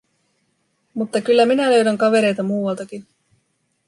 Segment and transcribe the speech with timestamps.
[0.93, 3.07] Mutta kyllä minä löydän kavereita muualtakin.